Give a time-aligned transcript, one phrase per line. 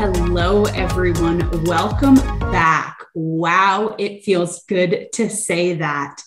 [0.00, 1.46] hello, everyone.
[1.64, 3.04] Welcome back.
[3.12, 6.22] Wow, it feels good to say that.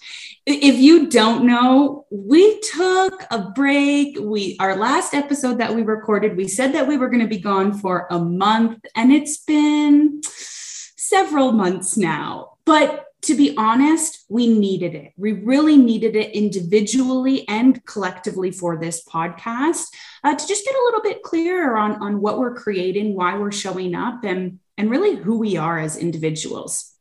[0.46, 4.20] If you don't know, we took a break.
[4.20, 7.40] We our last episode that we recorded, we said that we were going to be
[7.40, 12.58] gone for a month, and it's been several months now.
[12.66, 15.14] But to be honest, we needed it.
[15.16, 19.86] We really needed it individually and collectively for this podcast
[20.24, 23.52] uh, to just get a little bit clearer on, on what we're creating, why we're
[23.52, 26.92] showing up, and, and really who we are as individuals.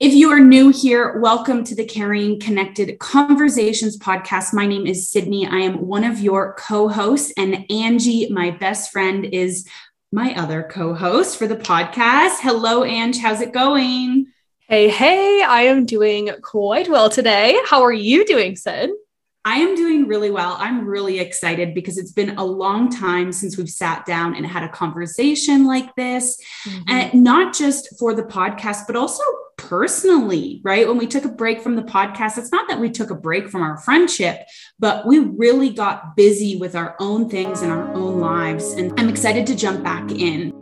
[0.00, 4.54] If you are new here, welcome to the Carrying Connected Conversations podcast.
[4.54, 5.46] My name is Sydney.
[5.46, 9.68] I am one of your co hosts, and Angie, my best friend, is
[10.12, 12.38] my other co host for the podcast.
[12.40, 13.18] Hello, Ange.
[13.18, 14.32] How's it going?
[14.70, 17.58] Hey, hey, I am doing quite well today.
[17.64, 18.90] How are you doing, Sid?
[19.46, 20.58] I am doing really well.
[20.58, 24.64] I'm really excited because it's been a long time since we've sat down and had
[24.64, 26.38] a conversation like this.
[26.66, 26.82] Mm-hmm.
[26.86, 29.22] And not just for the podcast, but also
[29.56, 30.86] personally, right?
[30.86, 33.48] When we took a break from the podcast, it's not that we took a break
[33.48, 34.46] from our friendship,
[34.78, 38.72] but we really got busy with our own things and our own lives.
[38.72, 40.52] And I'm excited to jump back in.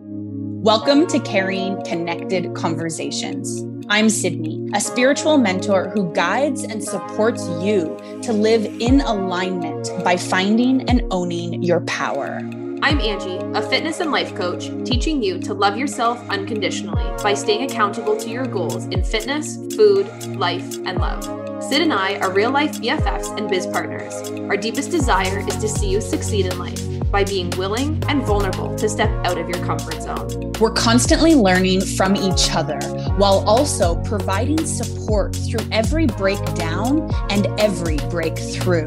[0.62, 3.75] Welcome to Carrying Connected Conversations.
[3.88, 10.16] I'm Sydney, a spiritual mentor who guides and supports you to live in alignment by
[10.16, 12.40] finding and owning your power.
[12.82, 17.70] I'm Angie, a fitness and life coach, teaching you to love yourself unconditionally by staying
[17.70, 21.22] accountable to your goals in fitness, food, life, and love.
[21.62, 24.14] Sid and I are real life BFFs and biz partners.
[24.50, 28.74] Our deepest desire is to see you succeed in life by being willing and vulnerable
[28.74, 30.52] to step out of your comfort zone.
[30.60, 32.78] We're constantly learning from each other
[33.16, 38.84] while also providing support through every breakdown and every breakthrough.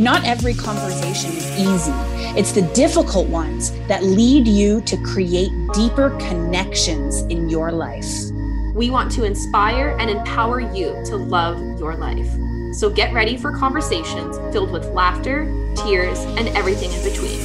[0.00, 1.92] Not every conversation is easy.
[2.38, 8.06] It's the difficult ones that lead you to create deeper connections in your life.
[8.74, 12.28] We want to inspire and empower you to love your life.
[12.74, 15.46] So get ready for conversations filled with laughter,
[15.76, 17.38] tears, and everything in between.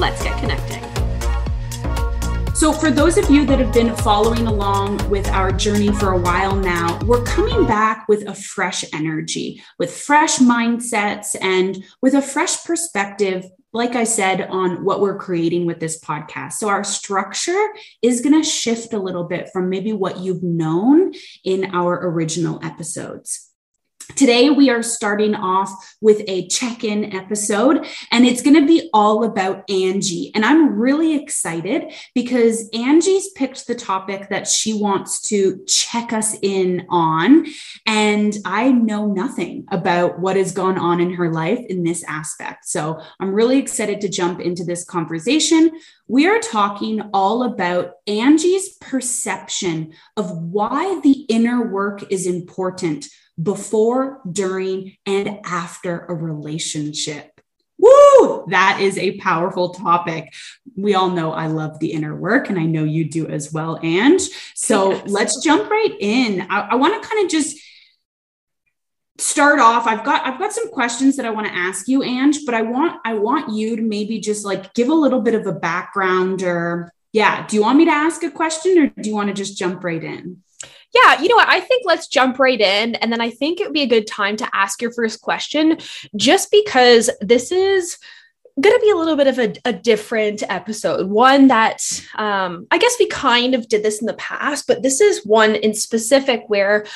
[0.00, 0.93] Let's get connecting.
[2.54, 6.18] So, for those of you that have been following along with our journey for a
[6.18, 12.22] while now, we're coming back with a fresh energy, with fresh mindsets, and with a
[12.22, 16.52] fresh perspective, like I said, on what we're creating with this podcast.
[16.52, 21.12] So, our structure is going to shift a little bit from maybe what you've known
[21.42, 23.50] in our original episodes.
[24.16, 28.88] Today, we are starting off with a check in episode, and it's going to be
[28.92, 30.30] all about Angie.
[30.34, 36.36] And I'm really excited because Angie's picked the topic that she wants to check us
[36.42, 37.46] in on.
[37.86, 42.66] And I know nothing about what has gone on in her life in this aspect.
[42.66, 45.72] So I'm really excited to jump into this conversation.
[46.06, 53.06] We are talking all about Angie's perception of why the inner work is important
[53.40, 57.30] before, during, and after a relationship.
[57.78, 58.46] Woo!
[58.48, 60.32] That is a powerful topic.
[60.76, 63.78] We all know I love the inner work, and I know you do as well,
[63.82, 64.22] Ange.
[64.54, 65.02] So yes.
[65.08, 66.46] let's jump right in.
[66.50, 67.58] I, I want to kind of just
[69.18, 72.44] start off i've got i've got some questions that i want to ask you ange
[72.44, 75.46] but i want i want you to maybe just like give a little bit of
[75.46, 79.14] a background or yeah do you want me to ask a question or do you
[79.14, 80.42] want to just jump right in
[80.94, 81.48] yeah, you know what?
[81.48, 82.94] I think let's jump right in.
[82.96, 85.78] And then I think it would be a good time to ask your first question,
[86.16, 87.98] just because this is
[88.60, 91.10] going to be a little bit of a, a different episode.
[91.10, 91.82] One that
[92.14, 95.56] um, I guess we kind of did this in the past, but this is one
[95.56, 96.86] in specific where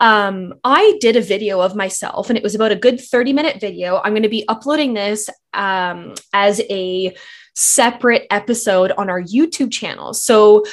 [0.00, 3.60] um, I did a video of myself and it was about a good 30 minute
[3.60, 3.98] video.
[3.98, 7.14] I'm going to be uploading this um, as a
[7.54, 10.12] separate episode on our YouTube channel.
[10.14, 10.64] So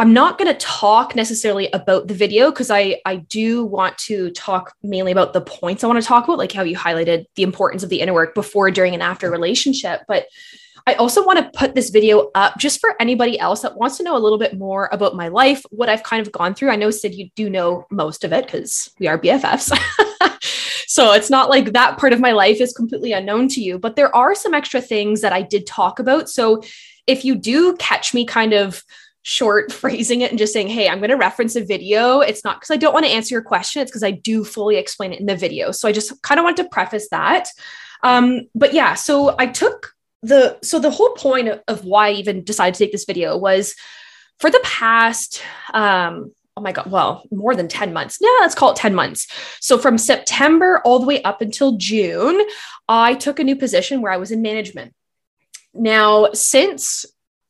[0.00, 4.30] I'm not going to talk necessarily about the video because I I do want to
[4.30, 7.42] talk mainly about the points I want to talk about, like how you highlighted the
[7.42, 10.00] importance of the inner work before, during, and after relationship.
[10.08, 10.24] But
[10.86, 14.02] I also want to put this video up just for anybody else that wants to
[14.02, 16.70] know a little bit more about my life, what I've kind of gone through.
[16.70, 19.70] I know Sid, you do know most of it because we are BFFs.
[20.86, 23.96] so it's not like that part of my life is completely unknown to you, but
[23.96, 26.30] there are some extra things that I did talk about.
[26.30, 26.62] So
[27.06, 28.82] if you do catch me kind of
[29.22, 32.20] short phrasing it and just saying, Hey, I'm going to reference a video.
[32.20, 33.82] It's not because I don't want to answer your question.
[33.82, 35.70] It's because I do fully explain it in the video.
[35.72, 37.48] So I just kind of want to preface that.
[38.02, 42.12] Um, but yeah, so I took the, so the whole point of, of why I
[42.12, 43.74] even decided to take this video was
[44.38, 45.42] for the past,
[45.74, 48.18] um, oh my God, well, more than 10 months.
[48.20, 49.26] Yeah, let's call it 10 months.
[49.60, 52.40] So from September all the way up until June,
[52.88, 54.94] I took a new position where I was in management.
[55.74, 57.06] Now, since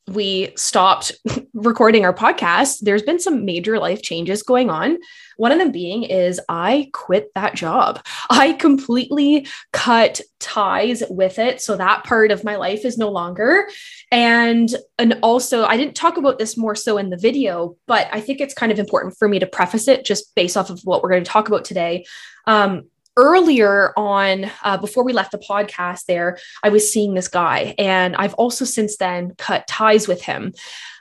[0.08, 1.12] we stopped
[1.54, 4.98] recording our podcast, there's been some major life changes going on.
[5.36, 8.04] One of them being is I quit that job.
[8.28, 11.60] I completely cut ties with it.
[11.60, 13.68] So that part of my life is no longer.
[14.10, 18.20] And and also I didn't talk about this more so in the video, but I
[18.20, 21.02] think it's kind of important for me to preface it just based off of what
[21.02, 22.04] we're going to talk about today.
[22.46, 22.84] Um,
[23.16, 28.16] earlier on uh, before we left the podcast there i was seeing this guy and
[28.16, 30.52] i've also since then cut ties with him.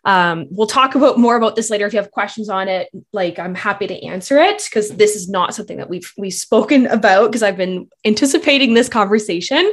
[0.06, 2.89] Um, we'll talk about more about this later if you have questions on it.
[3.11, 6.88] Like i'm happy to answer it because this is not something that we've we've spoken
[6.88, 9.71] about because i've been anticipating this conversation.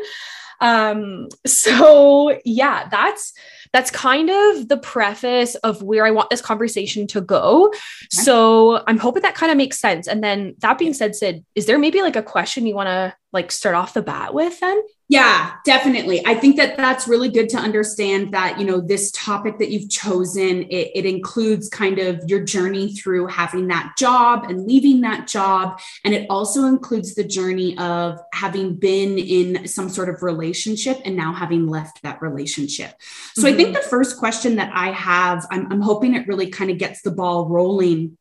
[0.60, 3.32] Um, so yeah that's
[3.76, 7.70] that's kind of the preface of where I want this conversation to go.
[8.10, 10.08] So I'm hoping that kind of makes sense.
[10.08, 13.14] And then that being said, Sid, is there maybe like a question you want to
[13.34, 14.80] like start off the bat with then?
[15.08, 16.26] Yeah, definitely.
[16.26, 19.88] I think that that's really good to understand that, you know, this topic that you've
[19.88, 25.28] chosen, it, it, includes kind of your journey through having that job and leaving that
[25.28, 25.78] job.
[26.04, 31.14] And it also includes the journey of having been in some sort of relationship and
[31.14, 32.92] now having left that relationship.
[33.34, 33.54] So mm-hmm.
[33.54, 33.84] I think mm-hmm.
[33.84, 37.12] the first question that I have, I'm, I'm hoping it really kind of gets the
[37.12, 38.18] ball rolling,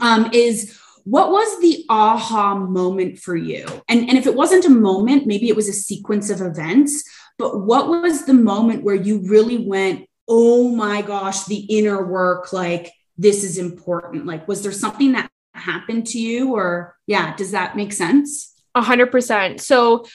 [0.00, 3.66] um, is what was the aha moment for you?
[3.88, 7.04] And, and if it wasn't a moment, maybe it was a sequence of events,
[7.38, 12.52] but what was the moment where you really went, oh my gosh, the inner work,
[12.52, 14.26] like this is important?
[14.26, 16.54] Like, was there something that happened to you?
[16.54, 18.52] Or, yeah, does that make sense?
[18.74, 19.60] A hundred percent.
[19.60, 20.06] So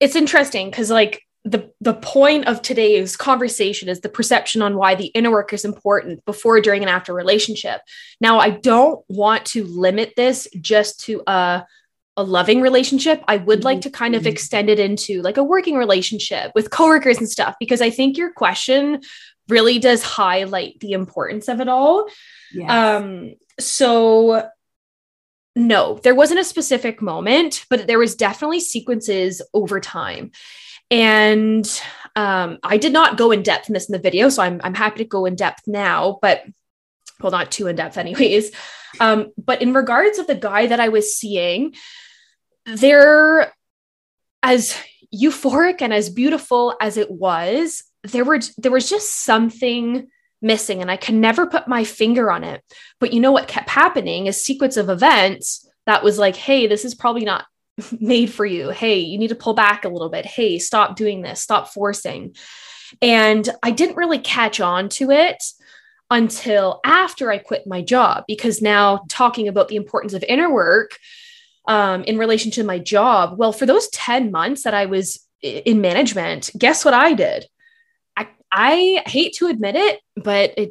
[0.00, 4.96] it's interesting because, like, the the point of today's conversation is the perception on why
[4.96, 7.80] the inner work is important before during and after relationship.
[8.20, 11.64] Now i don't want to limit this just to a
[12.18, 13.22] a loving relationship.
[13.28, 14.28] I would like to kind of mm-hmm.
[14.28, 18.32] extend it into like a working relationship with coworkers and stuff because i think your
[18.32, 19.02] question
[19.48, 22.08] really does highlight the importance of it all.
[22.52, 22.70] Yes.
[22.70, 24.48] um so
[25.54, 30.32] no there wasn't a specific moment but there was definitely sequences over time
[30.90, 31.82] and
[32.14, 34.74] um, I did not go in depth in this in the video, so I'm, I'm
[34.74, 36.44] happy to go in depth now, but
[37.20, 38.52] well, not too in depth, anyways.
[38.98, 41.74] Um, but in regards of the guy that I was seeing,
[42.64, 43.52] there,
[44.42, 44.74] as
[45.14, 50.06] euphoric and as beautiful as it was, there were there was just something
[50.40, 52.62] missing, and I can never put my finger on it.
[52.98, 56.86] But you know what kept happening is sequence of events that was like, hey, this
[56.86, 57.44] is probably not
[58.00, 58.70] made for you.
[58.70, 60.26] Hey, you need to pull back a little bit.
[60.26, 62.34] Hey, stop doing this, stop forcing.
[63.02, 65.42] And I didn't really catch on to it
[66.10, 70.98] until after I quit my job, because now talking about the importance of inner work
[71.66, 75.80] um, in relation to my job, well, for those 10 months that I was in
[75.80, 77.46] management, guess what I did?
[78.16, 80.70] I, I hate to admit it, but it,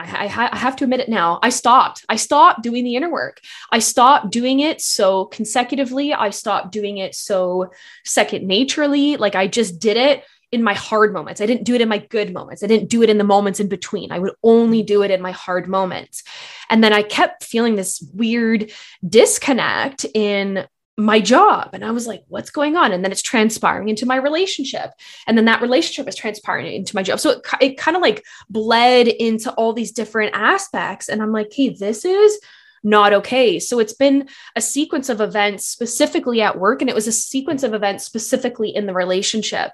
[0.00, 1.38] I, I, I, have to admit it now.
[1.42, 2.04] I stopped.
[2.08, 3.40] I stopped doing the inner work.
[3.70, 6.14] I stopped doing it so consecutively.
[6.14, 7.70] I stopped doing it so
[8.04, 9.16] second naturally.
[9.16, 11.40] Like I just did it in my hard moments.
[11.40, 12.62] I didn't do it in my good moments.
[12.62, 14.10] I didn't do it in the moments in between.
[14.10, 16.24] I would only do it in my hard moments.
[16.68, 18.72] And then I kept feeling this weird
[19.06, 20.66] disconnect in
[21.00, 21.70] my job.
[21.72, 22.92] And I was like, what's going on?
[22.92, 24.90] And then it's transpiring into my relationship.
[25.26, 27.20] And then that relationship is transpiring into my job.
[27.20, 31.08] So it, it kind of like bled into all these different aspects.
[31.08, 32.38] And I'm like, hey, this is
[32.82, 33.58] not okay.
[33.58, 37.62] So it's been a sequence of events specifically at work, and it was a sequence
[37.62, 39.72] of events specifically in the relationship.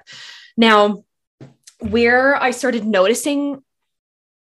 [0.57, 1.05] Now,
[1.81, 3.63] where I started noticing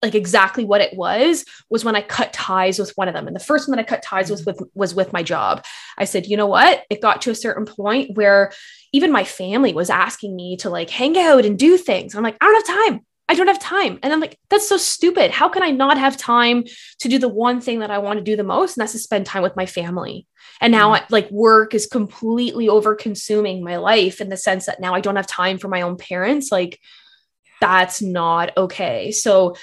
[0.02, 3.26] like exactly what it was was when I cut ties with one of them.
[3.26, 5.64] And the first one that I cut ties was with was with my job.
[5.96, 6.84] I said, you know what?
[6.90, 8.52] It got to a certain point where
[8.92, 12.14] even my family was asking me to like hang out and do things.
[12.14, 13.06] I'm like, I don't have time.
[13.28, 13.98] I don't have time.
[14.02, 15.32] And I'm like, that's so stupid.
[15.32, 16.64] How can I not have time
[17.00, 18.76] to do the one thing that I want to do the most?
[18.76, 20.26] And that's to spend time with my family.
[20.60, 21.12] And now, mm-hmm.
[21.12, 25.16] like, work is completely over consuming my life in the sense that now I don't
[25.16, 26.52] have time for my own parents.
[26.52, 26.80] Like,
[27.60, 29.10] that's not okay.
[29.10, 29.56] So,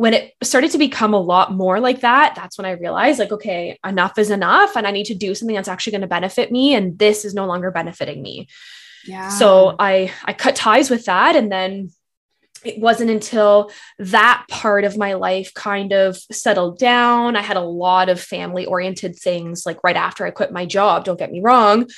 [0.00, 3.32] when it started to become a lot more like that, that's when I realized, like,
[3.32, 4.74] okay, enough is enough.
[4.74, 6.74] And I need to do something that's actually going to benefit me.
[6.74, 8.48] And this is no longer benefiting me.
[9.06, 9.28] Yeah.
[9.28, 11.36] So I I cut ties with that.
[11.36, 11.90] And then
[12.64, 17.36] it wasn't until that part of my life kind of settled down.
[17.36, 21.04] I had a lot of family oriented things like right after I quit my job,
[21.04, 21.90] don't get me wrong.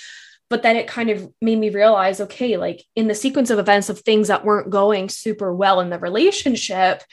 [0.51, 3.91] But then it kind of made me realize okay, like in the sequence of events
[3.91, 7.05] of things that weren't going super well in the relationship,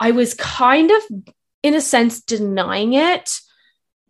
[0.00, 1.02] I was kind of,
[1.62, 3.26] in a sense, denying it.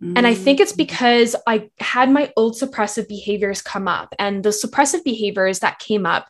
[0.03, 0.17] Mm-hmm.
[0.17, 0.79] And I think it's mm.
[0.79, 4.15] because I had my old suppressive behaviors come up.
[4.19, 6.29] And the suppressive behaviors that came up,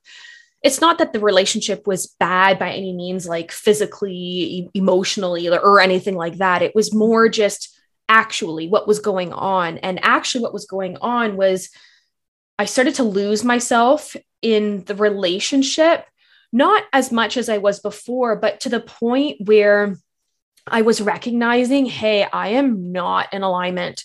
[0.62, 6.16] it's not that the relationship was bad by any means, like physically, emotionally, or anything
[6.16, 6.62] like that.
[6.62, 9.78] It was more just actually what was going on.
[9.78, 11.70] And actually, what was going on was
[12.58, 16.04] I started to lose myself in the relationship,
[16.52, 19.96] not as much as I was before, but to the point where
[20.66, 24.04] I was recognizing, hey, I am not in alignment.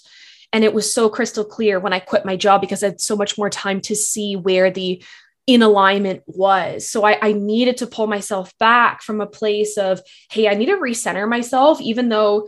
[0.54, 3.16] And it was so crystal clear when I quit my job because I had so
[3.16, 5.04] much more time to see where the
[5.48, 6.90] in alignment was.
[6.90, 10.68] So I, I, needed to pull myself back from a place of, hey, I need
[10.68, 12.48] to recenter myself, even though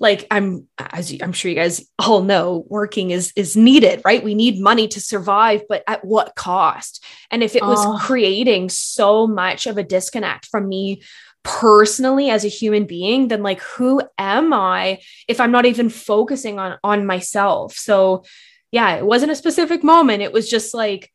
[0.00, 4.22] like I'm as I'm sure you guys all know, working is is needed, right?
[4.22, 7.04] We need money to survive, but at what cost?
[7.30, 7.98] And if it was oh.
[8.00, 11.02] creating so much of a disconnect from me
[11.42, 16.58] personally as a human being, then like who am I if I'm not even focusing
[16.58, 17.74] on on myself?
[17.74, 18.24] So
[18.70, 20.22] yeah, it wasn't a specific moment.
[20.22, 21.10] It was just like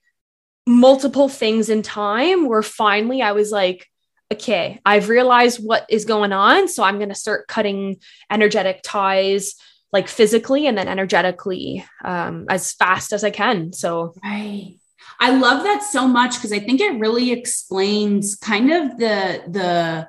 [0.65, 3.87] multiple things in time where finally I was like,
[4.33, 6.67] okay, I've realized what is going on.
[6.67, 7.97] So I'm going to start cutting
[8.29, 9.55] energetic ties
[9.91, 13.73] like physically and then energetically um, as fast as I can.
[13.73, 14.75] So, right.
[15.19, 20.07] I love that so much because I think it really explains kind of the, the,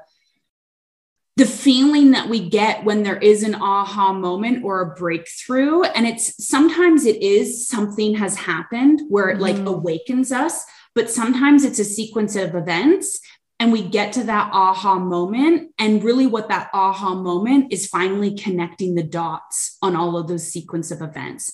[1.37, 6.07] the feeling that we get when there is an aha moment or a breakthrough and
[6.07, 9.67] it's sometimes it is something has happened where it like mm-hmm.
[9.67, 10.65] awakens us
[10.95, 13.19] but sometimes it's a sequence of events
[13.61, 18.35] and we get to that aha moment and really what that aha moment is finally
[18.35, 21.51] connecting the dots on all of those sequence of events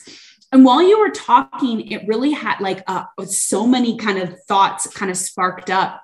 [0.52, 4.86] and while you were talking it really had like uh, so many kind of thoughts
[4.88, 6.02] kind of sparked up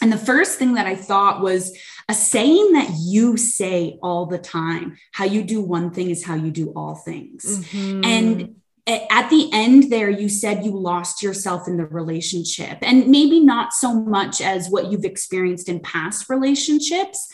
[0.00, 1.76] and the first thing that I thought was
[2.08, 6.36] a saying that you say all the time how you do one thing is how
[6.36, 7.44] you do all things.
[7.44, 8.04] Mm-hmm.
[8.04, 8.59] And
[8.90, 13.72] at the end there, you said you lost yourself in the relationship, and maybe not
[13.72, 17.28] so much as what you've experienced in past relationships.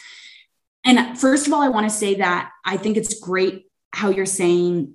[0.84, 4.26] And first of all, I want to say that I think it's great how you're
[4.26, 4.94] saying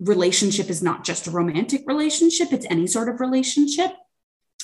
[0.00, 3.92] relationship is not just a romantic relationship, it's any sort of relationship.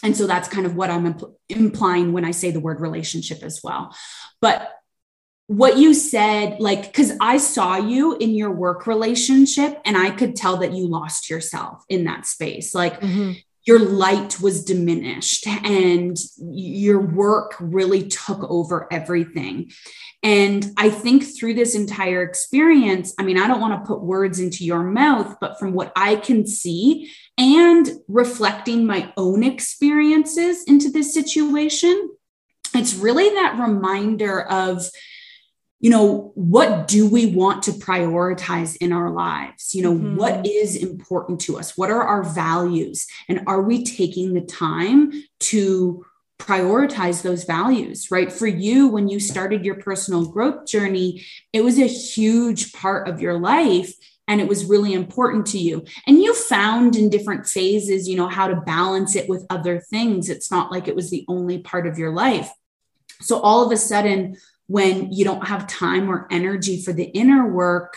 [0.02, 3.42] And so that's kind of what I'm impl- implying when I say the word relationship
[3.42, 3.94] as well.
[4.40, 4.75] But
[5.48, 10.34] what you said, like, because I saw you in your work relationship and I could
[10.34, 12.74] tell that you lost yourself in that space.
[12.74, 13.32] Like, mm-hmm
[13.66, 19.72] your light was diminished and your work really took over everything.
[20.22, 24.38] And I think through this entire experience, I mean, I don't want to put words
[24.38, 30.88] into your mouth, but from what I can see and reflecting my own experiences into
[30.88, 32.10] this situation,
[32.72, 34.88] it's really that reminder of
[35.80, 39.74] you know what do we want to prioritize in our lives?
[39.74, 40.16] You know mm-hmm.
[40.16, 41.76] what is important to us?
[41.76, 43.06] What are our values?
[43.28, 46.04] And are we taking the time to
[46.38, 48.32] prioritize those values right?
[48.32, 53.20] For you when you started your personal growth journey it was a huge part of
[53.20, 53.94] your life
[54.28, 55.84] and it was really important to you.
[56.06, 60.30] And you found in different phases you know how to balance it with other things.
[60.30, 62.50] It's not like it was the only part of your life.
[63.20, 67.48] So all of a sudden when you don't have time or energy for the inner
[67.52, 67.96] work,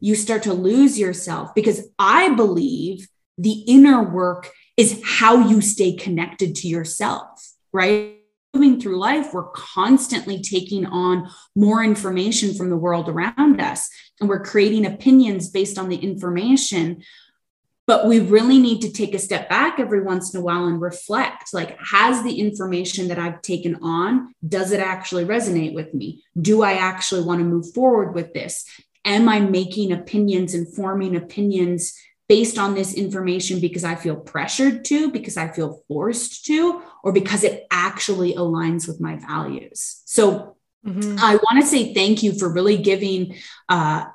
[0.00, 5.94] you start to lose yourself because I believe the inner work is how you stay
[5.94, 8.18] connected to yourself, right?
[8.54, 13.88] Moving through life, we're constantly taking on more information from the world around us,
[14.20, 17.02] and we're creating opinions based on the information
[17.92, 20.80] but we really need to take a step back every once in a while and
[20.80, 26.22] reflect like has the information that i've taken on does it actually resonate with me?
[26.40, 28.64] Do i actually want to move forward with this?
[29.04, 31.94] Am i making opinions and forming opinions
[32.30, 37.12] based on this information because i feel pressured to because i feel forced to or
[37.12, 40.00] because it actually aligns with my values?
[40.06, 41.16] So Mm-hmm.
[41.20, 43.36] I want to say thank you for really giving
[43.68, 44.06] uh,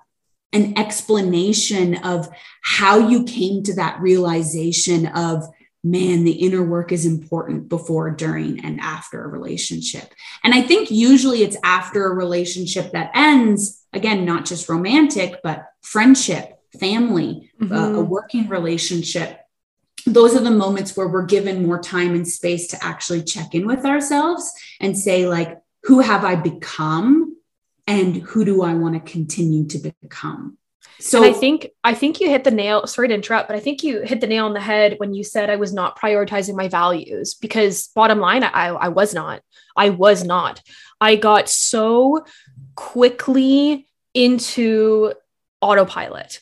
[0.54, 2.30] an explanation of
[2.64, 5.44] how you came to that realization of
[5.84, 10.14] man the inner work is important before during and after a relationship
[10.44, 15.68] and i think usually it's after a relationship that ends again not just romantic but
[15.82, 17.72] friendship family mm-hmm.
[17.72, 18.10] uh, a mm-hmm.
[18.10, 19.42] working relationship
[20.06, 23.68] those are the moments where we're given more time and space to actually check in
[23.68, 24.52] with ourselves
[24.82, 27.37] and say like who have i become
[27.88, 30.58] and who do I want to continue to become?
[31.00, 32.88] So and I think I think you hit the nail.
[32.88, 35.24] Sorry to interrupt, but I think you hit the nail on the head when you
[35.24, 39.42] said I was not prioritizing my values because bottom line, I I was not.
[39.76, 40.62] I was not.
[41.00, 42.26] I got so
[42.76, 45.14] quickly into
[45.62, 46.42] autopilot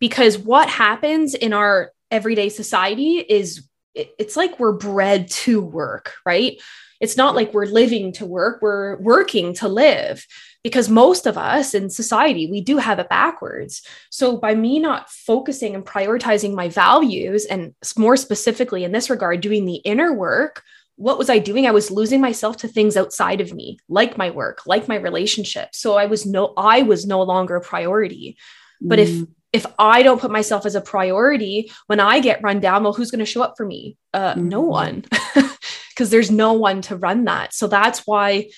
[0.00, 6.60] because what happens in our everyday society is it's like we're bred to work, right?
[7.00, 10.26] It's not like we're living to work, we're working to live
[10.64, 13.82] because most of us in society, we do have it backwards.
[14.10, 19.42] So by me not focusing and prioritizing my values, and more specifically in this regard,
[19.42, 20.64] doing the inner work,
[20.96, 21.66] what was I doing?
[21.66, 25.74] I was losing myself to things outside of me, like my work, like my relationship.
[25.74, 28.38] So I was no, I was no longer a priority.
[28.80, 29.02] But mm.
[29.02, 32.92] if if I don't put myself as a priority when I get run down, well,
[32.92, 33.96] who's going to show up for me?
[34.12, 34.48] Uh, mm-hmm.
[34.48, 35.04] No one,
[35.90, 37.54] because there's no one to run that.
[37.54, 38.48] So that's why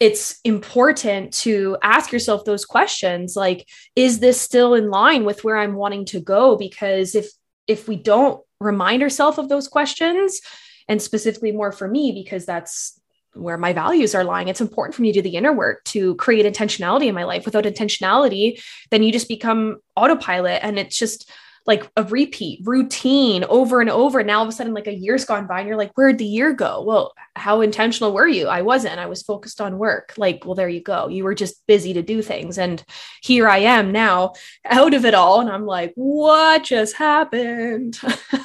[0.00, 5.56] it's important to ask yourself those questions like is this still in line with where
[5.56, 7.30] i'm wanting to go because if
[7.68, 10.40] if we don't remind ourselves of those questions
[10.88, 13.00] and specifically more for me because that's
[13.34, 14.48] where my values are lying.
[14.48, 17.44] It's important for me to do the inner work to create intentionality in my life.
[17.44, 21.30] Without intentionality, then you just become autopilot and it's just
[21.70, 24.24] like a repeat routine over and over.
[24.24, 26.24] Now all of a sudden, like a year's gone by and you're like, where'd the
[26.24, 26.82] year go?
[26.82, 28.48] Well, how intentional were you?
[28.48, 28.98] I wasn't.
[28.98, 30.14] I was focused on work.
[30.16, 31.06] Like, well, there you go.
[31.06, 32.58] You were just busy to do things.
[32.58, 32.82] And
[33.22, 34.32] here I am now
[34.64, 35.40] out of it all.
[35.40, 38.00] And I'm like, what just happened?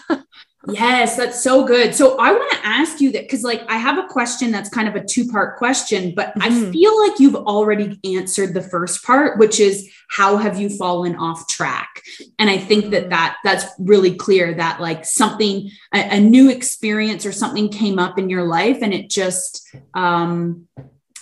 [0.69, 1.93] Yes, that's so good.
[1.93, 4.87] So I want to ask you that because, like, I have a question that's kind
[4.87, 6.41] of a two part question, but mm-hmm.
[6.41, 11.15] I feel like you've already answered the first part, which is how have you fallen
[11.15, 12.01] off track?
[12.39, 17.25] And I think that that that's really clear that like something a, a new experience
[17.25, 20.67] or something came up in your life and it just um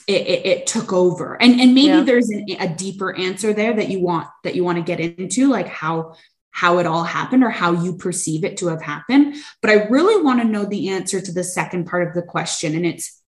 [0.05, 2.01] it, it, it, took over and and maybe yeah.
[2.01, 5.49] there's an, a deeper answer there that you want that you want to get into
[5.49, 6.15] like how
[6.53, 9.35] how it all happened or how you perceive it to have happened.
[9.59, 12.75] But I really want to know the answer to the second part of the question.
[12.75, 13.21] And it's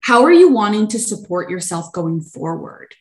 [0.00, 2.94] how are you wanting to support yourself going forward?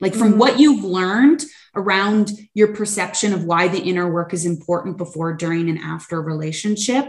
[0.00, 0.38] Like from mm-hmm.
[0.38, 5.70] what you've learned around your perception of why the inner work is important before, during,
[5.70, 7.06] and after a relationship,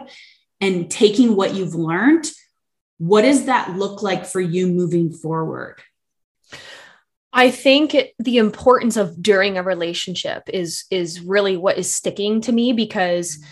[0.61, 2.29] and taking what you've learned,
[2.99, 5.81] what does that look like for you moving forward?
[7.33, 12.51] I think the importance of during a relationship is is really what is sticking to
[12.51, 13.43] me because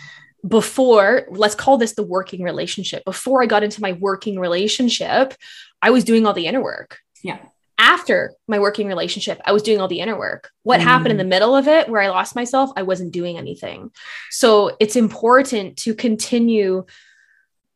[0.46, 5.34] before let's call this the working relationship before I got into my working relationship
[5.82, 6.98] I was doing all the inner work.
[7.22, 7.38] Yeah.
[7.78, 10.50] After my working relationship, I was doing all the inner work.
[10.62, 10.84] What mm.
[10.84, 13.90] happened in the middle of it where I lost myself, I wasn't doing anything.
[14.30, 16.84] So it's important to continue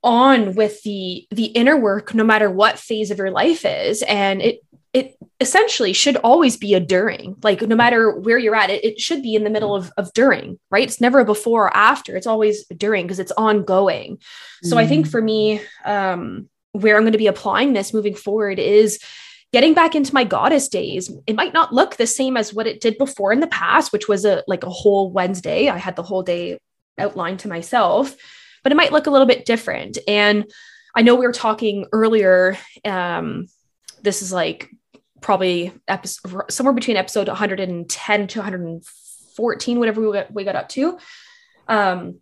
[0.03, 4.43] on with the the inner work no matter what phase of your life is and
[4.43, 4.61] it
[4.95, 9.01] it essentially should always be a during like no matter where you're at it, it
[9.01, 10.85] should be in the middle of, of during right?
[10.85, 12.17] It's never a before or after.
[12.17, 14.19] It's always during because it's ongoing.
[14.63, 15.11] So i think mm.
[15.11, 18.99] for me um where i'm going to be applying this moving forward is
[19.53, 21.13] getting back into my goddess days.
[21.29, 24.09] It might not look the same as what it did before in the past which
[24.09, 25.69] was a like a whole wednesday.
[25.69, 26.59] I had the whole day
[26.99, 28.15] outlined to myself
[28.63, 29.99] but it might look a little bit different.
[30.07, 30.49] And
[30.95, 33.49] i know we were talking earlier um
[34.05, 34.71] this is like
[35.25, 40.99] probably episode, somewhere between episode 110 to 114, whatever we got, we got up to.
[41.67, 42.21] Um,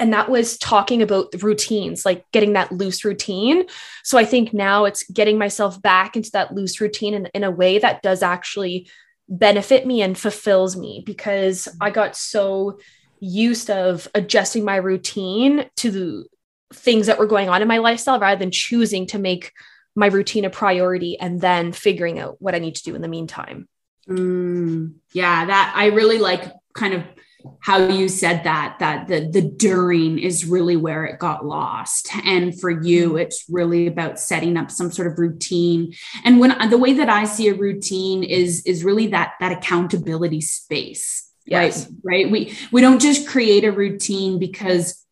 [0.00, 3.66] and that was talking about routines, like getting that loose routine.
[4.02, 7.52] So I think now it's getting myself back into that loose routine in, in a
[7.52, 8.90] way that does actually
[9.28, 12.80] benefit me and fulfills me because I got so
[13.20, 16.24] used of adjusting my routine to the
[16.72, 19.52] things that were going on in my lifestyle rather than choosing to make
[19.94, 23.08] my routine a priority and then figuring out what I need to do in the
[23.08, 23.68] meantime.
[24.08, 27.04] Mm, yeah, that I really like kind of
[27.60, 32.58] how you said that that the the during is really where it got lost and
[32.58, 33.18] for you mm-hmm.
[33.18, 35.92] it's really about setting up some sort of routine
[36.24, 40.40] and when the way that i see a routine is is really that that accountability
[40.40, 41.86] space yes.
[41.86, 45.03] right right we we don't just create a routine because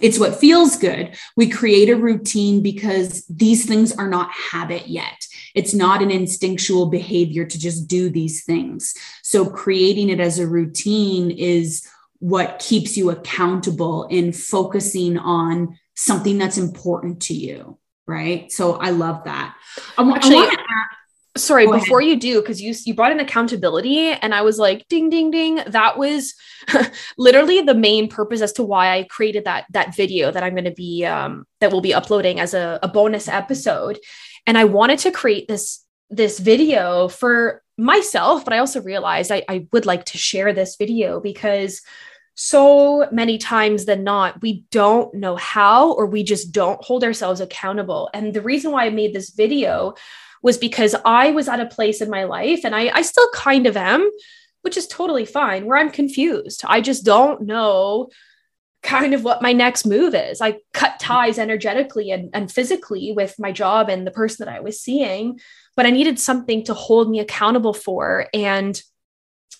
[0.00, 1.16] it's what feels good.
[1.36, 5.26] We create a routine because these things are not habit yet.
[5.54, 8.94] It's not an instinctual behavior to just do these things.
[9.22, 11.86] So, creating it as a routine is
[12.20, 17.78] what keeps you accountable in focusing on something that's important to you.
[18.06, 18.50] Right.
[18.50, 19.54] So, I love that.
[19.98, 20.86] I, Actually, I
[21.36, 22.10] sorry Go before ahead.
[22.10, 25.60] you do because you you brought in accountability and i was like ding ding ding
[25.66, 26.34] that was
[27.18, 30.64] literally the main purpose as to why i created that that video that i'm going
[30.64, 33.98] to be um that we'll be uploading as a, a bonus episode
[34.46, 39.42] and i wanted to create this this video for myself but i also realized I,
[39.48, 41.80] I would like to share this video because
[42.34, 47.42] so many times than not, we don't know how, or we just don't hold ourselves
[47.42, 48.08] accountable.
[48.14, 49.94] And the reason why I made this video
[50.42, 53.66] was because I was at a place in my life, and I, I still kind
[53.66, 54.10] of am,
[54.62, 56.62] which is totally fine, where I'm confused.
[56.66, 58.10] I just don't know
[58.82, 60.40] kind of what my next move is.
[60.40, 64.60] I cut ties energetically and, and physically with my job and the person that I
[64.60, 65.38] was seeing,
[65.76, 68.26] but I needed something to hold me accountable for.
[68.34, 68.80] And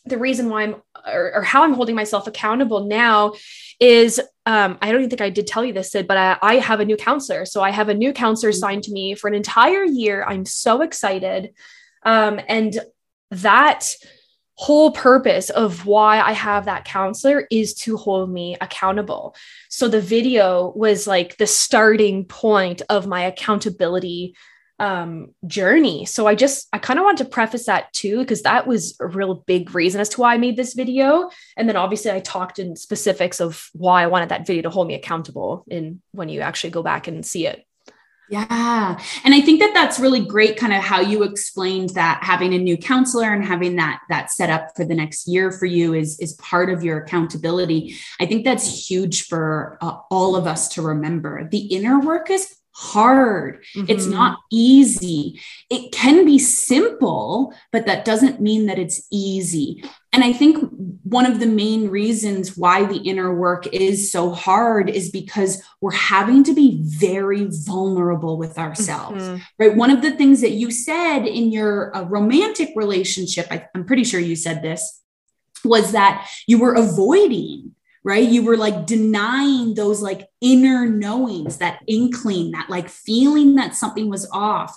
[0.04, 3.34] the reason why I'm or, or how I'm holding myself accountable now
[3.78, 6.54] is um, I don't even think I did tell you this, Sid, but I, I
[6.56, 7.44] have a new counselor.
[7.46, 8.58] So I have a new counselor mm-hmm.
[8.58, 10.24] signed to me for an entire year.
[10.24, 11.54] I'm so excited.
[12.02, 12.80] Um, and
[13.30, 13.88] that
[14.54, 19.34] whole purpose of why I have that counselor is to hold me accountable.
[19.68, 24.36] So the video was like the starting point of my accountability
[24.78, 26.04] um, journey.
[26.06, 29.06] So I just, I kind of want to preface that too, because that was a
[29.06, 31.30] real big reason as to why I made this video.
[31.56, 34.88] And then obviously I talked in specifics of why I wanted that video to hold
[34.88, 37.64] me accountable in when you actually go back and see it.
[38.30, 38.98] Yeah.
[39.24, 42.58] And I think that that's really great kind of how you explained that having a
[42.58, 46.18] new counselor and having that that set up for the next year for you is
[46.18, 47.94] is part of your accountability.
[48.20, 51.46] I think that's huge for uh, all of us to remember.
[51.50, 53.64] The inner work is hard.
[53.76, 53.86] Mm-hmm.
[53.88, 55.40] It's not easy.
[55.70, 59.84] It can be simple, but that doesn't mean that it's easy.
[60.12, 60.58] And I think
[61.04, 65.92] one of the main reasons why the inner work is so hard is because we're
[65.92, 69.42] having to be very vulnerable with ourselves, mm-hmm.
[69.58, 69.76] right?
[69.76, 74.04] One of the things that you said in your uh, romantic relationship, I, I'm pretty
[74.04, 75.00] sure you said this,
[75.64, 78.28] was that you were avoiding right?
[78.28, 84.08] You were like denying those like inner knowings, that inkling, that like feeling that something
[84.08, 84.76] was off.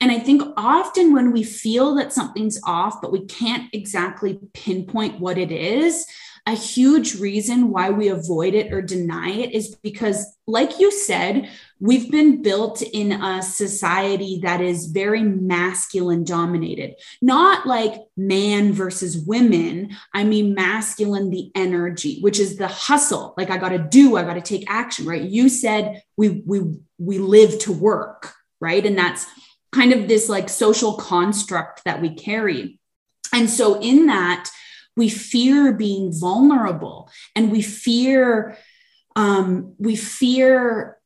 [0.00, 5.20] And I think often when we feel that something's off, but we can't exactly pinpoint
[5.20, 6.06] what it is,
[6.46, 11.48] a huge reason why we avoid it or deny it is because, like you said,
[11.82, 19.18] we've been built in a society that is very masculine dominated, not like man versus
[19.18, 19.90] women.
[20.14, 23.34] I mean, masculine, the energy, which is the hustle.
[23.36, 25.22] Like, I got to do, I got to take action, right?
[25.22, 26.60] You said we, we,
[26.98, 28.86] we live to work, right?
[28.86, 29.26] And that's
[29.72, 32.78] kind of this like social construct that we carry.
[33.34, 34.48] And so, in that,
[34.96, 38.56] we fear being vulnerable and we fear
[39.16, 40.98] um, we fear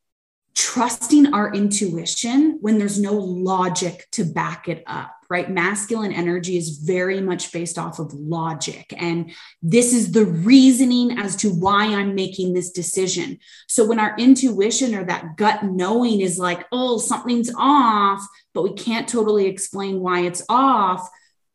[0.56, 6.78] trusting our intuition when there's no logic to back it up right masculine energy is
[6.78, 9.30] very much based off of logic and
[9.62, 13.38] this is the reasoning as to why i'm making this decision
[13.68, 18.72] so when our intuition or that gut knowing is like oh something's off but we
[18.72, 21.06] can't totally explain why it's off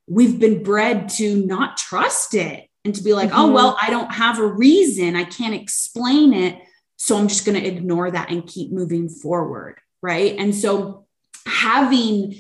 [0.08, 3.52] we've been bred to not trust it and to be like, oh, mm-hmm.
[3.52, 5.16] oh, well, I don't have a reason.
[5.16, 6.60] I can't explain it.
[7.02, 9.80] So I'm just going to ignore that and keep moving forward.
[10.04, 10.36] Right.
[10.38, 11.08] And so
[11.48, 12.40] having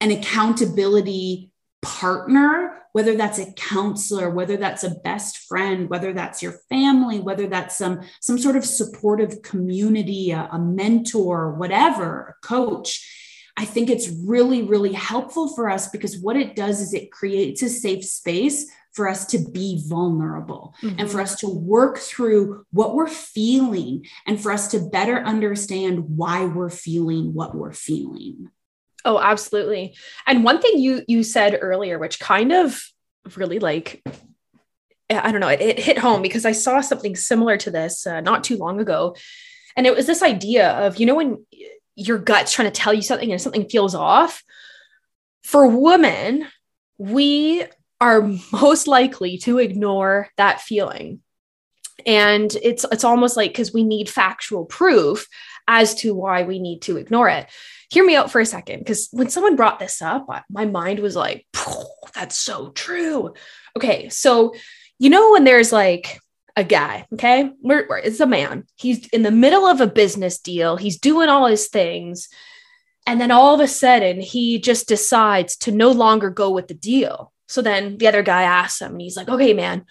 [0.00, 6.56] an accountability partner, whether that's a counselor, whether that's a best friend, whether that's your
[6.68, 13.08] family, whether that's some, some sort of supportive community, a, a mentor, whatever, a coach,
[13.56, 17.62] I think it's really, really helpful for us because what it does is it creates
[17.62, 20.98] a safe space for us to be vulnerable mm-hmm.
[20.98, 21.20] and for mm-hmm.
[21.20, 26.70] us to work through what we're feeling and for us to better understand why we're
[26.70, 28.50] feeling what we're feeling.
[29.04, 29.94] Oh, absolutely.
[30.26, 32.80] And one thing you you said earlier which kind of
[33.36, 34.02] really like
[35.08, 38.20] I don't know, it, it hit home because I saw something similar to this uh,
[38.20, 39.16] not too long ago.
[39.76, 41.44] And it was this idea of, you know, when
[41.96, 44.42] your gut's trying to tell you something and something feels off.
[45.42, 46.46] For women,
[46.98, 47.64] we
[48.00, 51.20] are most likely to ignore that feeling.
[52.06, 55.26] And it's it's almost like because we need factual proof
[55.68, 57.46] as to why we need to ignore it.
[57.90, 61.14] Hear me out for a second, because when someone brought this up, my mind was
[61.16, 61.46] like,
[62.14, 63.34] that's so true.
[63.76, 64.54] Okay, so
[64.98, 66.20] you know when there's like
[66.56, 67.50] a guy, okay?
[67.62, 68.64] We're, we're, it's a man.
[68.76, 70.76] He's in the middle of a business deal.
[70.76, 72.28] He's doing all his things.
[73.06, 76.74] And then all of a sudden, he just decides to no longer go with the
[76.74, 77.32] deal.
[77.50, 79.84] So then the other guy asks him, and he's like, okay, man,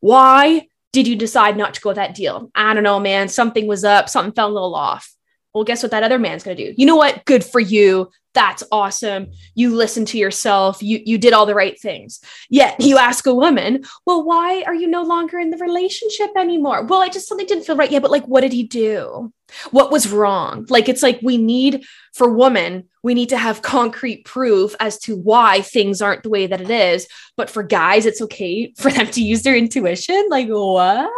[0.00, 2.50] why did you decide not to go that deal?
[2.54, 3.28] I don't know, man.
[3.28, 5.10] Something was up, something fell a little off.
[5.56, 6.74] Well, guess what that other man's going to do?
[6.76, 7.24] You know what?
[7.24, 8.10] Good for you.
[8.34, 9.28] That's awesome.
[9.54, 10.82] You listened to yourself.
[10.82, 12.20] You you did all the right things.
[12.50, 16.84] Yet you ask a woman well why are you no longer in the relationship anymore?
[16.84, 17.90] Well i just something didn't feel right.
[17.90, 19.32] Yeah but like what did he do?
[19.70, 20.66] What was wrong?
[20.68, 25.16] Like it's like we need for women we need to have concrete proof as to
[25.16, 27.08] why things aren't the way that it is.
[27.38, 30.26] But for guys it's okay for them to use their intuition?
[30.28, 31.10] Like what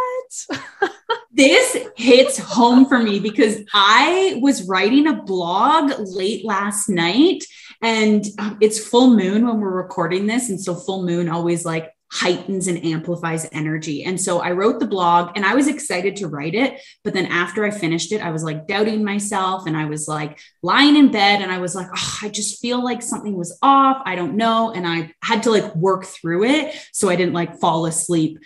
[1.31, 7.45] this hits home for me because I was writing a blog late last night
[7.83, 10.49] and um, it's full moon when we're recording this.
[10.49, 14.03] And so full moon always like heightens and amplifies energy.
[14.05, 16.81] And so I wrote the blog and I was excited to write it.
[17.05, 20.41] But then after I finished it, I was like doubting myself and I was like
[20.63, 24.01] lying in bed and I was like, oh, I just feel like something was off.
[24.07, 24.73] I don't know.
[24.73, 26.75] And I had to like work through it.
[26.93, 28.39] So I didn't like fall asleep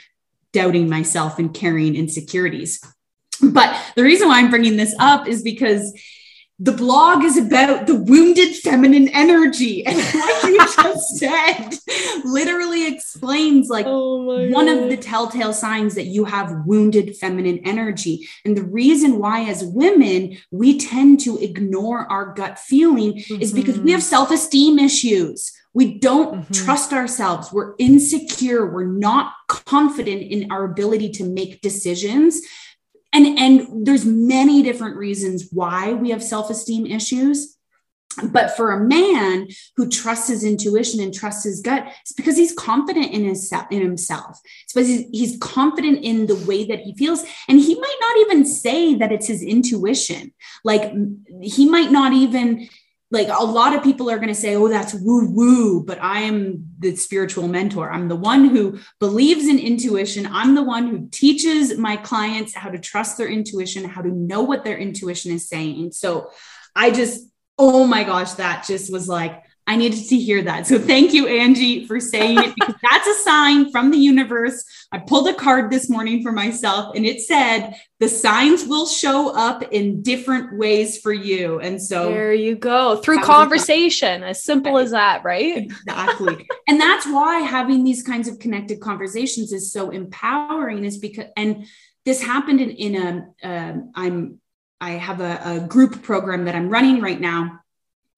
[0.53, 2.81] doubting myself and carrying insecurities.
[3.43, 5.93] But the reason why I'm bringing this up is because
[6.59, 9.85] the blog is about the wounded feminine energy.
[9.93, 11.75] And what you just said,
[12.25, 14.79] literally explains like oh one God.
[14.79, 18.29] of the telltale signs that you have wounded feminine energy.
[18.45, 23.43] And the reason why, as women, we tend to ignore our gut feeling mm-hmm.
[23.43, 25.53] is because we have self esteem issues.
[25.75, 26.53] We don't mm-hmm.
[26.53, 27.53] trust ourselves.
[27.53, 28.71] We're insecure.
[28.71, 32.41] We're not confident in our ability to make decisions
[33.13, 37.57] and and there's many different reasons why we have self-esteem issues
[38.25, 42.53] but for a man who trusts his intuition and trusts his gut, it's because he's
[42.53, 44.39] confident in his in himself.
[44.65, 48.17] It's because he's, he's confident in the way that he feels, and he might not
[48.19, 50.33] even say that it's his intuition.
[50.65, 50.93] Like
[51.41, 52.69] he might not even
[53.13, 56.21] like a lot of people are going to say, oh, that's woo woo, but I
[56.21, 57.93] am the spiritual mentor.
[57.93, 60.27] I'm the one who believes in intuition.
[60.27, 64.41] I'm the one who teaches my clients how to trust their intuition, how to know
[64.41, 65.93] what their intuition is saying.
[65.93, 66.31] So
[66.75, 70.67] I just, oh my gosh, that just was like, I needed to hear that.
[70.67, 74.65] So thank you, Angie, for saying it because that's a sign from the universe.
[74.91, 79.35] I pulled a card this morning for myself and it said the signs will show
[79.35, 81.61] up in different ways for you.
[81.61, 85.59] And so there you go through conversation, as simple as that, right?
[85.59, 86.45] Exactly.
[86.69, 91.67] and that's why having these kinds of connected conversations is so empowering, is because, and
[92.05, 94.41] this happened in, in a, um, I'm,
[94.81, 97.62] I have a, a group program that I'm running right now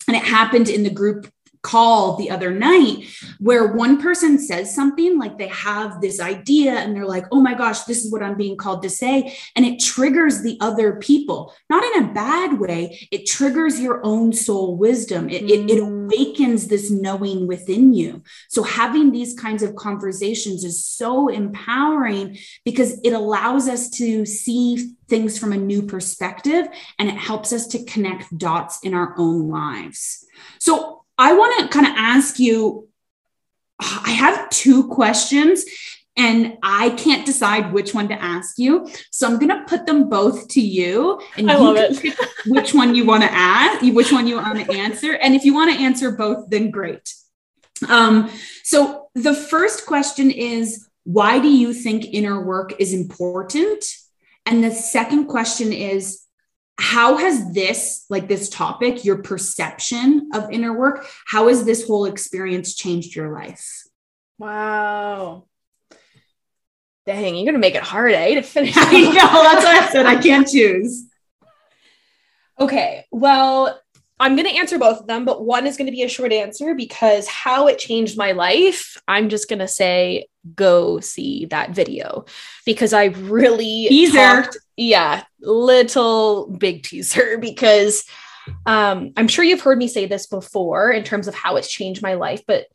[0.08, 1.30] and it happened in the group
[1.64, 3.04] call the other night
[3.40, 7.54] where one person says something like they have this idea and they're like, oh my
[7.54, 9.36] gosh, this is what I'm being called to say.
[9.56, 13.08] And it triggers the other people, not in a bad way.
[13.10, 15.30] It triggers your own soul wisdom.
[15.30, 15.48] It, mm.
[15.48, 16.04] it, it mm.
[16.04, 18.22] awakens this knowing within you.
[18.50, 24.93] So having these kinds of conversations is so empowering because it allows us to see
[25.08, 26.66] things from a new perspective
[26.98, 30.24] and it helps us to connect dots in our own lives.
[30.58, 32.88] So I want to kind of ask you
[33.80, 35.64] I have two questions
[36.16, 38.88] and I can't decide which one to ask you.
[39.10, 42.16] So I'm going to put them both to you and I you love it.
[42.46, 45.14] which one you want to ask, which one you want to answer.
[45.14, 47.12] And if you want to answer both, then great.
[47.88, 48.30] Um,
[48.62, 53.84] so the first question is why do you think inner work is important?
[54.46, 56.22] And the second question is
[56.78, 62.04] how has this like this topic your perception of inner work how has this whole
[62.04, 63.84] experience changed your life?
[64.38, 65.46] Wow.
[67.06, 68.74] Dang you're gonna make it hard eh to finish.
[68.76, 71.06] I know that's what i said i can't choose.
[72.56, 73.80] Okay well
[74.20, 77.26] i'm gonna answer both of them but one is gonna be a short answer because
[77.26, 82.24] how it changed my life i'm just gonna say go see that video
[82.64, 84.18] because i really Teaser.
[84.18, 88.04] talked yeah, little big teaser because
[88.66, 92.02] um, I'm sure you've heard me say this before in terms of how it's changed
[92.02, 92.66] my life, but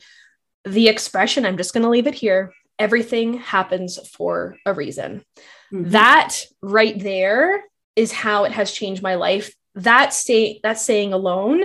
[0.63, 5.23] the expression, I'm just going to leave it here everything happens for a reason.
[5.71, 5.91] Mm-hmm.
[5.91, 7.63] That right there
[7.95, 9.53] is how it has changed my life.
[9.83, 11.63] That say that saying alone.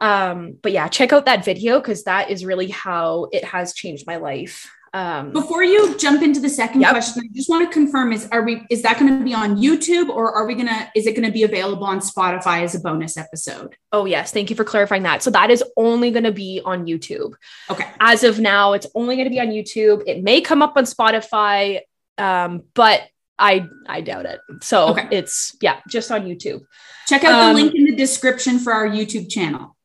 [0.00, 4.06] Um, but yeah, check out that video because that is really how it has changed
[4.06, 4.68] my life.
[4.94, 6.90] Um, Before you jump into the second yep.
[6.90, 9.56] question, I just want to confirm: is are we is that going to be on
[9.56, 12.80] YouTube or are we gonna is it going to be available on Spotify as a
[12.80, 13.74] bonus episode?
[13.90, 15.22] Oh yes, thank you for clarifying that.
[15.22, 17.34] So that is only going to be on YouTube.
[17.70, 17.88] Okay.
[18.00, 20.02] As of now, it's only going to be on YouTube.
[20.06, 21.80] It may come up on Spotify,
[22.18, 23.02] um, but
[23.38, 24.40] I I doubt it.
[24.62, 25.08] So okay.
[25.10, 26.62] it's yeah, just on YouTube.
[27.08, 29.76] Check out um, the link in the description for our YouTube channel.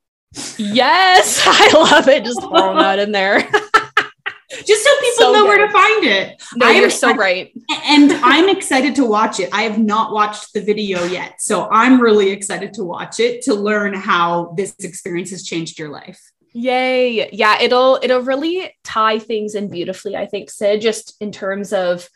[0.58, 2.24] Yes, I love it.
[2.24, 3.40] Just throwing that in there.
[3.40, 5.48] just so people so know good.
[5.48, 6.44] where to find it.
[6.56, 7.52] No, you're so right.
[7.86, 9.50] And I'm excited to watch it.
[9.54, 11.42] I have not watched the video yet.
[11.42, 15.90] So I'm really excited to watch it to learn how this experience has changed your
[15.90, 16.20] life.
[16.54, 17.30] Yay.
[17.34, 22.10] Yeah, it'll it'll really tie things in beautifully, I think, Sid, just in terms of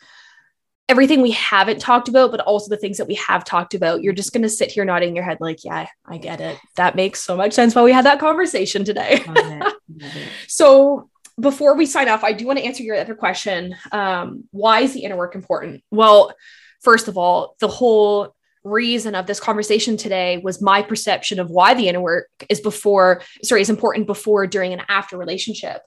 [0.90, 4.02] everything we haven't talked about, but also the things that we have talked about.
[4.02, 6.58] You're just going to sit here nodding your head, like, yeah, I get it.
[6.76, 9.24] That makes so much sense why we had that conversation today.
[9.26, 9.60] Love it.
[9.62, 10.28] Love it.
[10.48, 13.76] so, before we sign off, I do want to answer your other question.
[13.92, 15.82] Um, why is the inner work important?
[15.90, 16.36] Well,
[16.82, 21.74] first of all, the whole reason of this conversation today was my perception of why
[21.74, 25.82] the inner work is before, sorry, is important before, during, and after relationship.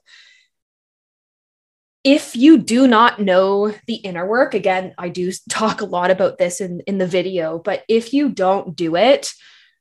[2.05, 6.37] If you do not know the inner work, again, I do talk a lot about
[6.37, 9.33] this in, in the video, but if you don't do it,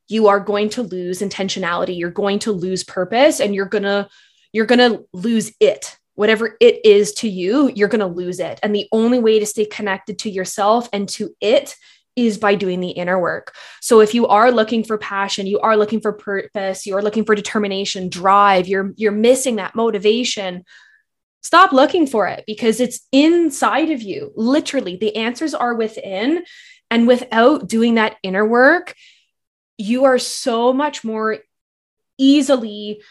[0.08, 4.08] you are going to lose intentionality, you're going to lose purpose, and you're gonna
[4.52, 5.98] you're gonna lose it.
[6.14, 8.58] Whatever it is to you, you're gonna lose it.
[8.62, 11.76] And the only way to stay connected to yourself and to it
[12.16, 13.54] is by doing the inner work.
[13.80, 17.24] So if you are looking for passion, you are looking for purpose, you are looking
[17.24, 20.64] for determination, drive, you're you're missing that motivation,
[21.44, 24.32] Stop looking for it because it's inside of you.
[24.34, 26.42] Literally, the answers are within.
[26.90, 28.94] And without doing that inner work,
[29.78, 31.38] you are so much more
[32.18, 33.02] easily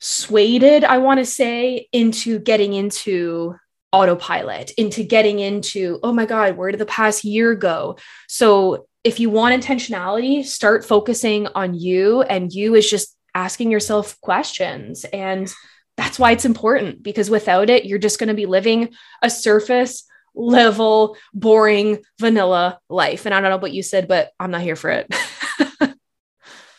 [0.00, 3.54] swayed, I want to say, into getting into
[3.92, 7.96] autopilot, into getting into, oh my God, where did the past year go?
[8.26, 14.20] So if you want intentionality, start focusing on you, and you is just asking yourself
[14.20, 15.52] questions and
[15.96, 18.90] that's why it's important because without it, you're just going to be living
[19.22, 23.26] a surface level, boring, vanilla life.
[23.26, 25.14] And I don't know what you said, but I'm not here for it.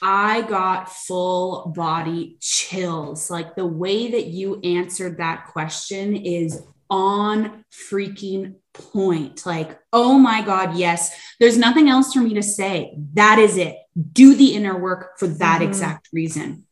[0.02, 3.30] I got full body chills.
[3.30, 9.46] Like the way that you answered that question is on freaking point.
[9.46, 12.98] Like, oh my God, yes, there's nothing else for me to say.
[13.14, 13.78] That is it.
[14.12, 15.70] Do the inner work for that mm-hmm.
[15.70, 16.66] exact reason.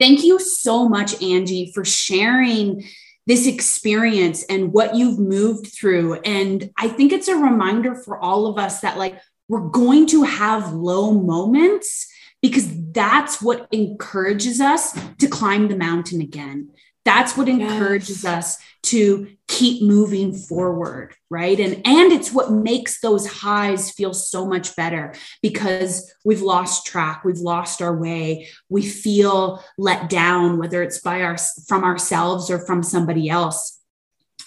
[0.00, 2.84] Thank you so much, Angie, for sharing
[3.26, 6.14] this experience and what you've moved through.
[6.24, 10.24] And I think it's a reminder for all of us that, like, we're going to
[10.24, 12.10] have low moments
[12.42, 16.70] because that's what encourages us to climb the mountain again.
[17.04, 18.24] That's what encourages yes.
[18.24, 24.46] us to keep moving forward right and and it's what makes those highs feel so
[24.46, 30.82] much better because we've lost track we've lost our way we feel let down whether
[30.82, 31.36] it's by our
[31.66, 33.80] from ourselves or from somebody else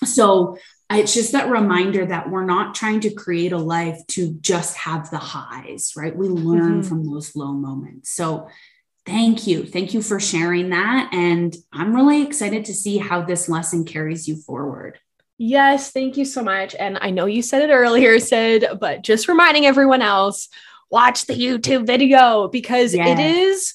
[0.03, 0.57] so
[0.91, 5.09] it's just that reminder that we're not trying to create a life to just have
[5.09, 6.87] the highs right we learn mm-hmm.
[6.87, 8.47] from those low moments so
[9.07, 9.65] Thank you.
[9.65, 11.09] Thank you for sharing that.
[11.13, 14.99] And I'm really excited to see how this lesson carries you forward.
[15.37, 16.75] Yes, thank you so much.
[16.75, 20.49] And I know you said it earlier, Sid, but just reminding everyone else
[20.89, 23.17] watch the YouTube video because yes.
[23.17, 23.73] it is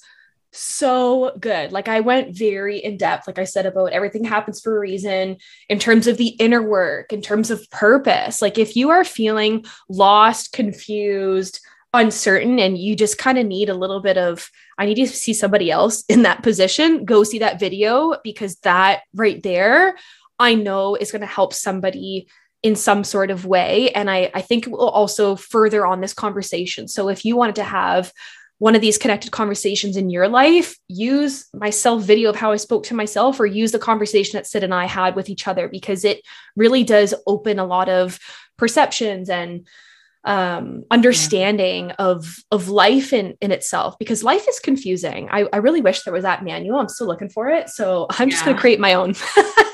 [0.50, 1.72] so good.
[1.72, 5.38] Like I went very in depth, like I said, about everything happens for a reason
[5.70, 8.42] in terms of the inner work, in terms of purpose.
[8.42, 11.60] Like if you are feeling lost, confused,
[11.94, 15.35] uncertain and you just kind of need a little bit of I need to see
[15.35, 19.96] somebody else in that position, go see that video because that right there
[20.38, 22.28] I know is going to help somebody
[22.62, 26.14] in some sort of way and I I think it will also further on this
[26.14, 26.88] conversation.
[26.88, 28.12] So if you wanted to have
[28.62, 32.57] one of these connected conversations in your life, use my self video of how I
[32.57, 35.68] spoke to myself or use the conversation that Sid and I had with each other
[35.68, 36.22] because it
[36.55, 38.20] really does open a lot of
[38.57, 39.66] perceptions and
[40.24, 41.94] um, understanding yeah.
[41.98, 45.28] of of life in in itself because life is confusing.
[45.30, 46.78] I, I really wish there was that manual.
[46.78, 48.32] I'm still looking for it, so I'm yeah.
[48.32, 49.14] just going to create my own.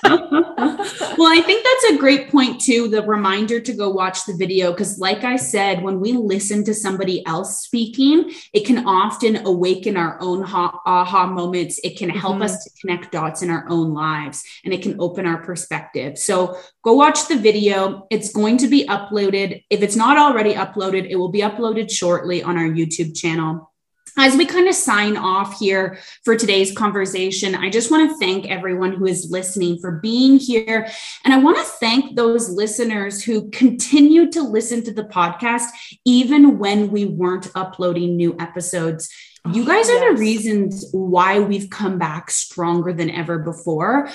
[0.09, 2.89] well, I think that's a great point too.
[2.89, 6.73] The reminder to go watch the video because, like I said, when we listen to
[6.73, 11.79] somebody else speaking, it can often awaken our own ha- aha moments.
[11.85, 12.43] It can help mm-hmm.
[12.45, 16.17] us to connect dots in our own lives, and it can open our perspective.
[16.17, 18.07] So go watch the video.
[18.11, 19.63] It's going to be uploaded.
[19.69, 21.11] If it's not already already uploaded.
[21.11, 23.73] It will be uploaded shortly on our YouTube channel.
[24.17, 28.47] As we kind of sign off here for today's conversation, I just want to thank
[28.47, 30.89] everyone who is listening for being here.
[31.25, 35.67] And I want to thank those listeners who continued to listen to the podcast,
[36.05, 39.09] even when we weren't uploading new episodes.
[39.53, 40.15] You oh, guys are yes.
[40.15, 44.09] the reasons why we've come back stronger than ever before.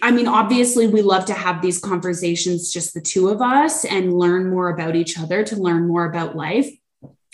[0.00, 4.16] I mean, obviously, we love to have these conversations, just the two of us, and
[4.16, 6.68] learn more about each other to learn more about life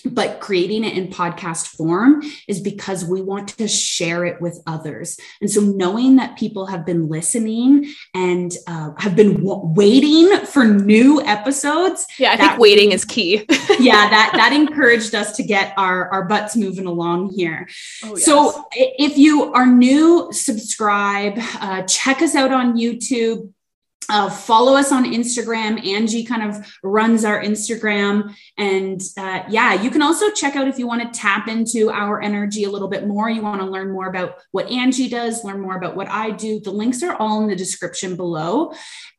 [0.05, 5.19] but creating it in podcast form is because we want to share it with others.
[5.41, 10.65] And so, knowing that people have been listening and uh, have been w- waiting for
[10.65, 13.45] new episodes, yeah, I think waiting is key.
[13.81, 17.69] yeah, that that encouraged us to get our our butts moving along here.
[18.05, 18.25] Oh, yes.
[18.25, 23.53] So, if you are new, subscribe, uh, check us out on YouTube
[24.09, 25.87] uh, follow us on Instagram.
[25.87, 28.35] Angie kind of runs our Instagram.
[28.57, 32.21] And uh, yeah, you can also check out if you want to tap into our
[32.23, 33.29] energy a little bit more.
[33.29, 36.61] You want to learn more about what Angie does, learn more about what I do.
[36.61, 38.73] The links are all in the description below.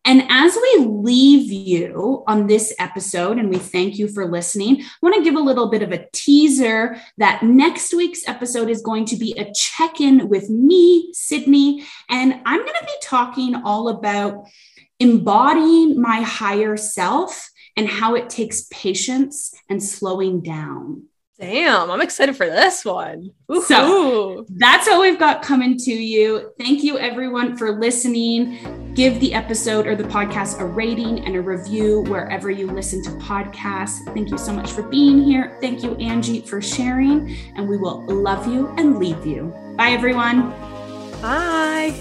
[0.05, 4.85] And as we leave you on this episode, and we thank you for listening, I
[5.01, 9.05] want to give a little bit of a teaser that next week's episode is going
[9.05, 13.89] to be a check in with me, Sydney, and I'm going to be talking all
[13.89, 14.47] about
[14.99, 21.03] embodying my higher self and how it takes patience and slowing down.
[21.39, 23.31] Damn, I'm excited for this one.
[23.49, 23.61] Ooh-hoo.
[23.61, 26.51] So that's what we've got coming to you.
[26.59, 28.93] Thank you, everyone, for listening.
[28.93, 33.11] Give the episode or the podcast a rating and a review wherever you listen to
[33.11, 34.03] podcasts.
[34.13, 35.57] Thank you so much for being here.
[35.61, 37.33] Thank you, Angie, for sharing.
[37.55, 39.53] And we will love you and leave you.
[39.77, 40.49] Bye, everyone.
[41.21, 41.99] Bye.